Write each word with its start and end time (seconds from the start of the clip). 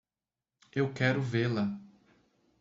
Eu 0.73 0.91
quero 0.91 1.21
vê-la. 1.21 1.79